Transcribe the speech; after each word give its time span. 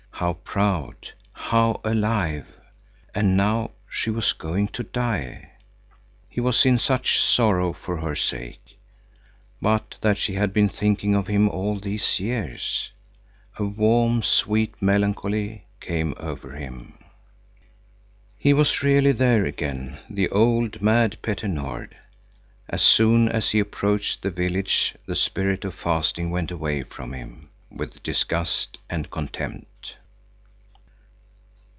How 0.21 0.33
proud, 0.33 1.13
how 1.33 1.81
alive! 1.83 2.45
And 3.15 3.35
now 3.35 3.71
she 3.89 4.11
was 4.11 4.33
going 4.33 4.67
to 4.67 4.83
die. 4.83 5.53
He 6.29 6.39
was 6.39 6.63
in 6.63 6.77
such 6.77 7.19
sorrow 7.19 7.73
for 7.73 7.97
her 8.01 8.15
sake. 8.15 8.77
But 9.59 9.95
that 10.01 10.19
she 10.19 10.33
had 10.35 10.53
been 10.53 10.69
thinking 10.69 11.15
of 11.15 11.25
him 11.25 11.49
all 11.49 11.79
these 11.79 12.19
years! 12.19 12.91
A 13.57 13.63
warm, 13.63 14.21
sweet 14.21 14.79
melancholy 14.79 15.65
came 15.79 16.13
over 16.17 16.51
him. 16.55 17.03
He 18.37 18.53
was 18.53 18.83
really 18.83 19.13
there 19.13 19.45
again, 19.45 19.97
the 20.07 20.29
old, 20.29 20.83
mad 20.83 21.17
Petter 21.23 21.47
Nord. 21.47 21.97
As 22.69 22.83
soon 22.83 23.27
as 23.27 23.49
he 23.49 23.59
approached 23.59 24.21
the 24.21 24.29
village 24.29 24.93
the 25.07 25.15
Spirit 25.15 25.65
of 25.65 25.73
Fasting 25.73 26.29
went 26.29 26.51
away 26.51 26.83
from 26.83 27.13
him 27.13 27.49
with 27.71 28.03
disgust 28.03 28.77
and 28.87 29.09
contempt. 29.09 29.95